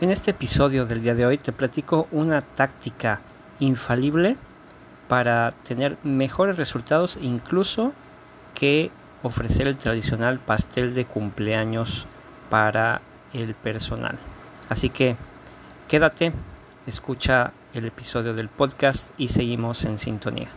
[0.00, 3.20] En este episodio del día de hoy te platico una táctica
[3.58, 4.38] infalible
[5.08, 7.92] para tener mejores resultados incluso
[8.54, 8.90] que
[9.22, 12.06] ofrecer el tradicional pastel de cumpleaños
[12.48, 13.02] para
[13.34, 14.18] el personal.
[14.70, 15.16] Así que
[15.86, 16.32] quédate,
[16.86, 20.48] escucha el episodio del podcast y seguimos en sintonía.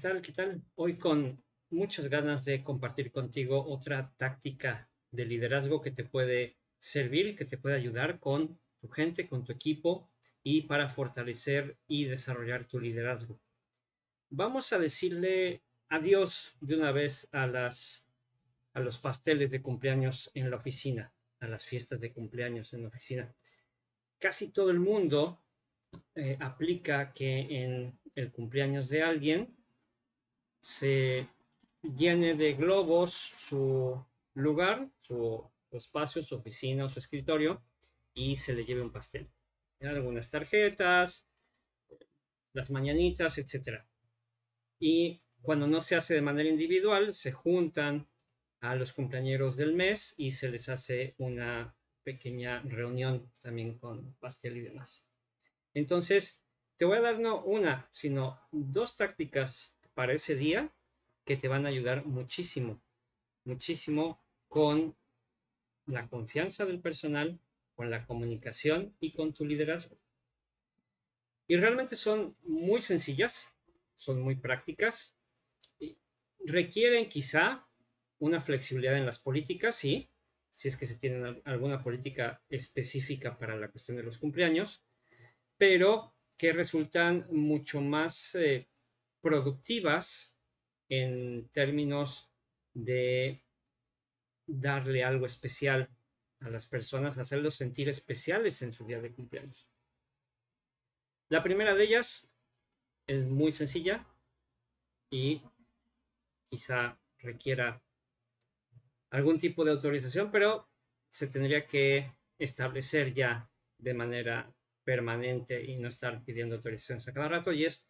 [0.00, 0.22] Tal?
[0.22, 0.62] ¿Qué tal?
[0.76, 7.36] Hoy con muchas ganas de compartir contigo otra táctica de liderazgo que te puede servir,
[7.36, 10.08] que te puede ayudar con tu gente, con tu equipo
[10.42, 13.38] y para fortalecer y desarrollar tu liderazgo.
[14.30, 18.06] Vamos a decirle adiós de una vez a, las,
[18.72, 22.88] a los pasteles de cumpleaños en la oficina, a las fiestas de cumpleaños en la
[22.88, 23.34] oficina.
[24.18, 25.42] Casi todo el mundo
[26.14, 29.59] eh, aplica que en el cumpleaños de alguien
[30.60, 31.28] se
[31.82, 37.62] llene de globos su lugar, su, espacio, su oficina, su escritorio
[38.14, 39.30] y se le lleve un pastel.
[39.80, 41.26] Algunas tarjetas,
[42.52, 43.84] las mañanitas, etc.
[44.78, 48.08] Y cuando no se hace de manera individual, se juntan
[48.60, 54.56] a los cumpleaños del mes y se les hace una pequeña reunión también con pastel
[54.58, 55.06] y demás.
[55.72, 56.42] Entonces,
[56.76, 60.72] te voy a dar no una, sino dos tácticas para ese día
[61.26, 62.80] que te van a ayudar muchísimo,
[63.44, 64.96] muchísimo con
[65.84, 67.38] la confianza del personal,
[67.74, 69.98] con la comunicación y con tu liderazgo.
[71.46, 73.46] Y realmente son muy sencillas,
[73.94, 75.18] son muy prácticas,
[75.78, 75.98] y
[76.46, 77.66] requieren quizá
[78.20, 80.08] una flexibilidad en las políticas, sí,
[80.50, 84.82] si es que se tiene alguna política específica para la cuestión de los cumpleaños,
[85.58, 88.66] pero que resultan mucho más eh,
[89.20, 90.36] productivas
[90.88, 92.28] en términos
[92.74, 93.42] de
[94.46, 95.88] darle algo especial
[96.40, 99.68] a las personas, hacerlos sentir especiales en su día de cumpleaños.
[101.28, 102.28] La primera de ellas
[103.06, 104.06] es muy sencilla
[105.10, 105.42] y
[106.48, 107.82] quizá requiera
[109.10, 110.68] algún tipo de autorización, pero
[111.10, 114.52] se tendría que establecer ya de manera
[114.84, 117.89] permanente y no estar pidiendo autorizaciones a cada rato, y es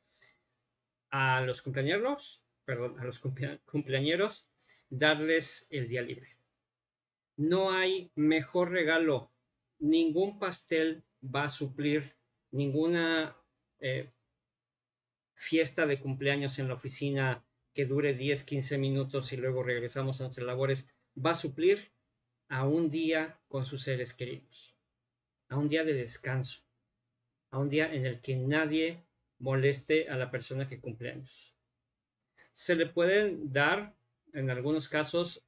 [1.10, 4.46] a los cumpleaños, perdón, a los cumpleaños,
[4.88, 6.36] darles el día libre.
[7.36, 9.32] No hay mejor regalo,
[9.78, 12.16] ningún pastel va a suplir
[12.50, 13.36] ninguna
[13.78, 14.12] eh,
[15.34, 20.24] fiesta de cumpleaños en la oficina que dure 10, 15 minutos y luego regresamos a
[20.24, 21.92] nuestras labores, va a suplir
[22.48, 24.74] a un día con sus seres queridos,
[25.48, 26.60] a un día de descanso,
[27.50, 29.06] a un día en el que nadie
[29.40, 31.54] moleste a la persona que cumple años.
[32.52, 33.94] Se le pueden dar,
[34.32, 35.42] en algunos casos,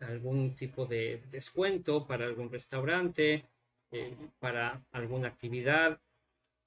[0.00, 3.48] algún tipo de descuento para algún restaurante,
[3.90, 6.00] eh, para alguna actividad.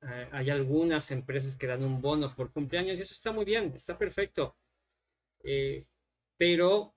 [0.01, 3.73] Eh, hay algunas empresas que dan un bono por cumpleaños y eso está muy bien,
[3.75, 4.55] está perfecto.
[5.44, 5.85] Eh,
[6.38, 6.94] pero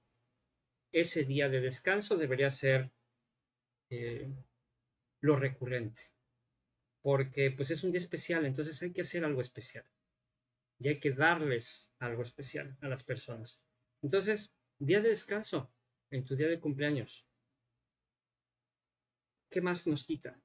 [0.92, 2.91] ese día de descanso debería ser
[5.20, 6.10] lo recurrente
[7.03, 9.84] porque pues es un día especial, entonces hay que hacer algo especial.
[10.78, 13.62] Y hay que darles algo especial a las personas.
[14.03, 15.71] Entonces, día de descanso
[16.11, 17.27] en tu día de cumpleaños.
[19.50, 20.41] ¿Qué más nos quita?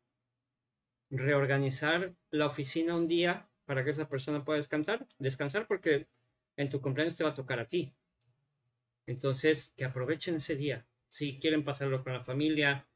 [1.09, 6.07] Reorganizar la oficina un día para que esa persona pueda descansar, descansar porque
[6.57, 7.95] en tu cumpleaños te va a tocar a ti.
[9.05, 10.85] Entonces, que aprovechen ese día.
[11.07, 12.87] Si quieren pasarlo con la familia,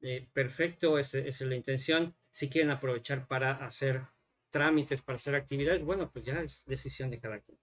[0.00, 4.02] eh, perfecto, esa es la intención si quieren aprovechar para hacer
[4.50, 7.58] trámites, para hacer actividades, bueno, pues ya es decisión de cada quien.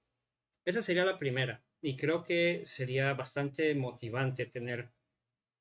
[0.66, 4.90] Esa sería la primera y creo que sería bastante motivante tener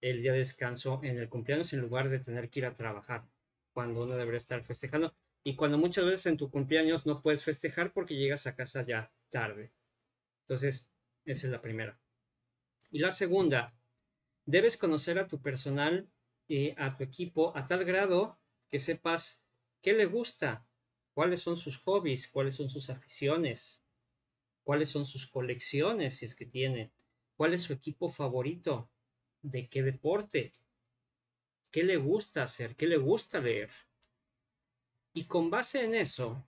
[0.00, 3.24] el día de descanso en el cumpleaños en lugar de tener que ir a trabajar
[3.72, 7.92] cuando uno debería estar festejando y cuando muchas veces en tu cumpleaños no puedes festejar
[7.92, 9.72] porque llegas a casa ya tarde.
[10.42, 10.86] Entonces,
[11.24, 11.98] esa es la primera.
[12.90, 13.74] Y la segunda,
[14.46, 16.08] debes conocer a tu personal
[16.46, 18.38] y a tu equipo a tal grado
[18.74, 19.40] que sepas
[19.82, 20.66] qué le gusta,
[21.12, 23.84] cuáles son sus hobbies, cuáles son sus aficiones,
[24.64, 26.90] cuáles son sus colecciones, si es que tiene,
[27.36, 28.90] cuál es su equipo favorito,
[29.42, 30.50] de qué deporte,
[31.70, 33.70] qué le gusta hacer, qué le gusta leer.
[35.12, 36.44] Y con base en eso,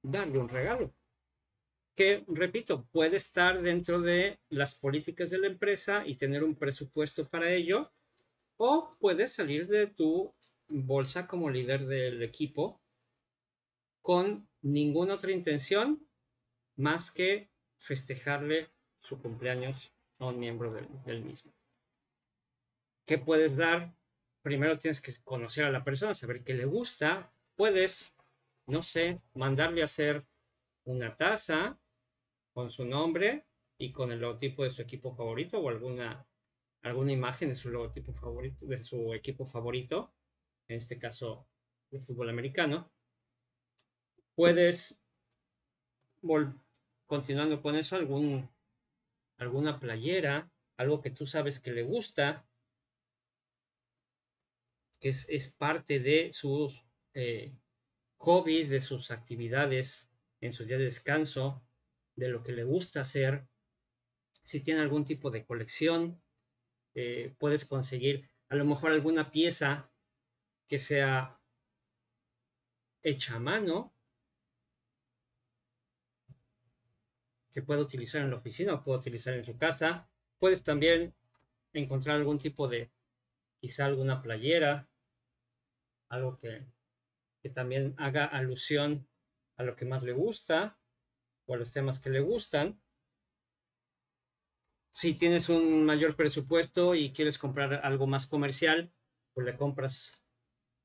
[0.00, 0.94] darle un regalo.
[1.94, 7.28] Que, repito, puede estar dentro de las políticas de la empresa y tener un presupuesto
[7.28, 7.92] para ello,
[8.56, 10.34] o puede salir de tu
[10.70, 12.80] bolsa como líder del equipo
[14.02, 16.06] con ninguna otra intención
[16.76, 18.70] más que festejarle
[19.00, 21.52] su cumpleaños a un miembro del, mismo.
[23.06, 23.94] ¿Qué puedes dar?
[24.42, 27.32] Primero tienes que conocer a la persona, saber qué le gusta.
[27.56, 28.14] Puedes,
[28.66, 30.24] no sé, mandarle a hacer
[30.84, 31.78] una taza
[32.52, 33.44] con su nombre
[33.78, 36.26] y con el logotipo de su equipo favorito o alguna,
[36.82, 40.12] alguna imagen de su logotipo favorito, de su equipo favorito,
[40.70, 41.48] en este caso
[41.90, 42.92] el fútbol americano.
[44.36, 44.96] Puedes,
[47.06, 48.48] continuando con eso, algún,
[49.38, 52.46] alguna playera, algo que tú sabes que le gusta,
[55.00, 56.72] que es, parte de sus
[57.14, 57.52] eh,
[58.18, 60.08] hobbies, de sus actividades
[60.40, 61.62] en sus días de descanso,
[62.14, 63.48] de lo que le gusta hacer.
[64.44, 66.22] Si tiene algún tipo de colección,
[66.94, 69.90] eh, puedes conseguir a lo mejor alguna pieza
[70.70, 71.36] que sea
[73.02, 73.92] hecha a mano
[77.50, 80.08] que pueda utilizar en la oficina o pueda utilizar en su casa.
[80.38, 81.12] Puedes también
[81.72, 82.88] encontrar algún tipo de,
[83.60, 84.88] quizá alguna playera,
[86.08, 86.64] algo que,
[87.42, 89.08] que también haga alusión
[89.56, 90.78] a lo que más le gusta
[91.46, 92.80] o a los temas que le gustan.
[94.90, 98.92] Si tienes un mayor presupuesto y quieres comprar algo más comercial,
[99.34, 100.20] pues le compras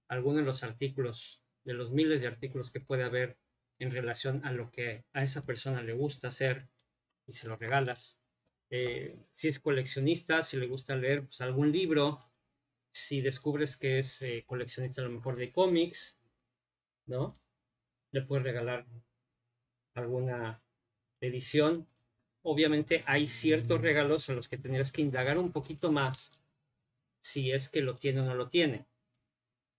[0.07, 3.37] alguno de los artículos, de los miles de artículos que puede haber
[3.79, 6.69] en relación a lo que a esa persona le gusta hacer
[7.27, 8.19] y se lo regalas.
[8.69, 12.19] Eh, si es coleccionista, si le gusta leer pues, algún libro,
[12.91, 16.17] si descubres que es eh, coleccionista a lo mejor de cómics,
[17.05, 17.33] ¿no?
[18.11, 18.85] Le puedes regalar
[19.93, 20.63] alguna
[21.19, 21.87] edición.
[22.43, 26.31] Obviamente hay ciertos regalos a los que tendrías que indagar un poquito más
[27.21, 28.85] si es que lo tiene o no lo tiene.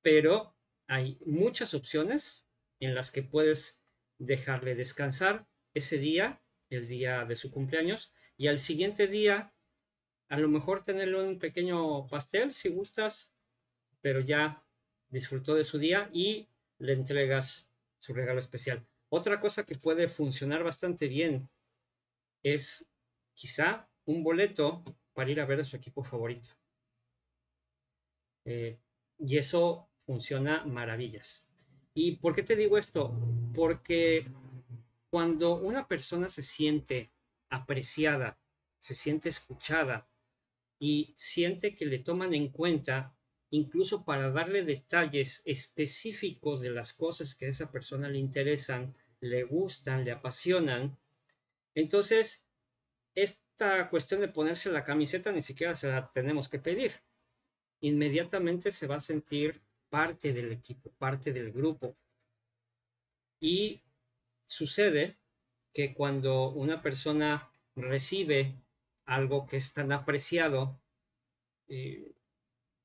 [0.07, 0.55] Pero
[0.87, 2.47] hay muchas opciones
[2.79, 3.83] en las que puedes
[4.19, 9.53] dejarle descansar ese día, el día de su cumpleaños, y al siguiente día,
[10.29, 13.35] a lo mejor tenerle un pequeño pastel si gustas,
[14.01, 14.65] pero ya
[15.09, 16.49] disfrutó de su día y
[16.79, 17.69] le entregas
[17.99, 18.87] su regalo especial.
[19.09, 21.51] Otra cosa que puede funcionar bastante bien
[22.45, 22.89] es
[23.35, 26.51] quizá un boleto para ir a ver a su equipo favorito.
[28.45, 28.79] Eh,
[29.19, 31.47] y eso funciona maravillas.
[31.95, 33.13] ¿Y por qué te digo esto?
[33.55, 34.27] Porque
[35.11, 37.11] cuando una persona se siente
[37.51, 38.39] apreciada,
[38.79, 40.09] se siente escuchada
[40.79, 43.17] y siente que le toman en cuenta,
[43.51, 49.45] incluso para darle detalles específicos de las cosas que a esa persona le interesan, le
[49.45, 50.99] gustan, le apasionan,
[51.75, 52.47] entonces
[53.15, 56.93] esta cuestión de ponerse la camiseta ni siquiera se la tenemos que pedir.
[57.81, 61.97] Inmediatamente se va a sentir parte del equipo, parte del grupo.
[63.41, 63.83] Y
[64.47, 65.19] sucede
[65.73, 68.55] que cuando una persona recibe
[69.05, 70.81] algo que es tan apreciado,
[71.69, 72.15] eh,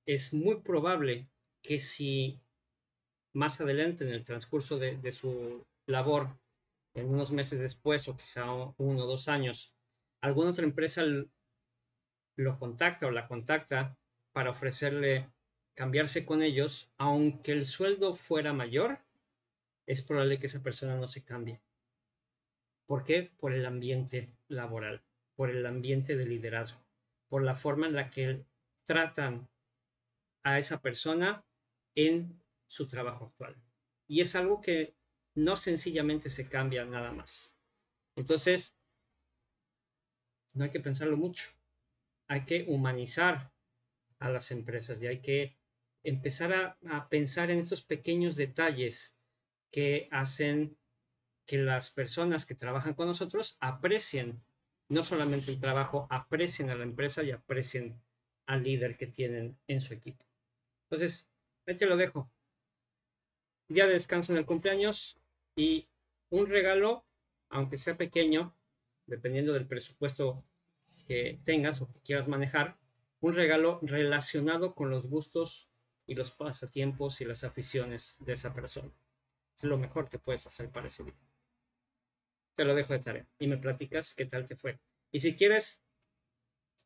[0.06, 1.30] es muy probable
[1.62, 2.42] que si
[3.34, 6.38] más adelante en el transcurso de, su labor,
[6.94, 9.74] en unos meses después o quizá uno o dos años,
[10.22, 11.04] alguna otra empresa
[12.36, 13.98] lo contacta o la contacta
[14.34, 15.30] para ofrecerle
[15.76, 19.00] cambiarse con ellos, aunque el sueldo fuera mayor,
[19.86, 21.62] es probable que esa persona no se cambie.
[22.86, 23.32] ¿Por qué?
[23.38, 25.02] Por el ambiente laboral,
[25.36, 26.82] por el ambiente de liderazgo,
[27.30, 28.46] por la forma en la que
[28.84, 29.48] tratan
[30.44, 31.44] a esa persona
[31.96, 33.56] en su trabajo actual.
[34.08, 34.96] Y es algo que
[35.36, 37.54] no sencillamente se cambia nada más.
[38.16, 38.76] Entonces,
[40.54, 41.50] no hay que pensarlo mucho.
[42.28, 43.52] Hay que humanizar
[44.20, 45.61] a las empresas y hay que
[46.04, 49.16] empezar a, pensar en estos pequeños detalles
[49.72, 50.78] que hacen
[51.46, 54.42] que las personas que trabajan con nosotros aprecien
[54.90, 58.02] no solamente el trabajo, aprecien a la empresa y aprecien
[58.46, 60.26] al líder que tienen en su equipo.
[60.84, 61.30] Entonces,
[61.66, 62.30] ahí te lo dejo.
[63.70, 65.18] Día de descanso en el cumpleaños
[65.56, 65.88] y
[66.30, 67.06] un regalo,
[67.50, 68.54] aunque sea pequeño,
[69.06, 70.44] dependiendo del presupuesto
[71.08, 72.78] que tengas o que quieras manejar,
[73.22, 75.71] un regalo relacionado con los gustos
[76.12, 78.92] y los pasatiempos y las aficiones de esa persona.
[79.56, 81.16] Es lo mejor que puedes hacer para ese día.
[82.54, 84.78] Te lo dejo de tarea y me platicas qué tal te fue.
[85.10, 85.82] Y si quieres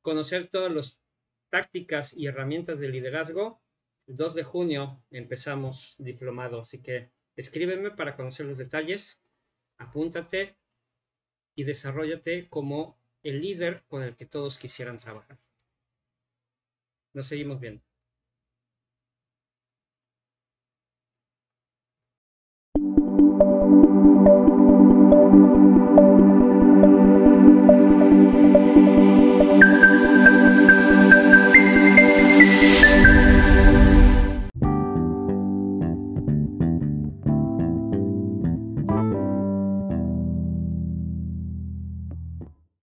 [0.03, 1.01] conocer todas las
[1.50, 3.63] tácticas y herramientas de liderazgo,
[4.05, 9.24] el 2 de junio empezamos diplomado, así que escríbeme para conocer los detalles,
[9.79, 10.55] apúntate
[11.55, 15.39] y desarrollate como el líder con el que todos quisieran trabajar.
[17.13, 17.82] Nos seguimos viendo.